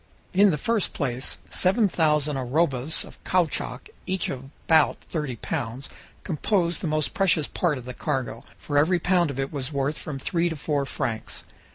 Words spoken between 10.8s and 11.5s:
francs.